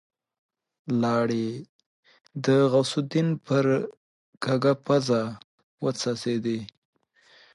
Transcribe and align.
لاړې 1.01 1.47
د 2.45 2.47
غوث 2.71 2.91
الدين 3.01 3.27
پر 3.45 3.65
کږه 4.43 4.73
پزه 4.85 5.21
وڅڅېدې. 5.83 6.59